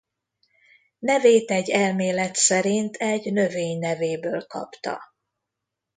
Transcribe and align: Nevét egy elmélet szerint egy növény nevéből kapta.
Nevét 0.99 1.51
egy 1.51 1.69
elmélet 1.69 2.35
szerint 2.35 2.95
egy 2.95 3.31
növény 3.33 3.79
nevéből 3.79 4.45
kapta. 4.45 4.99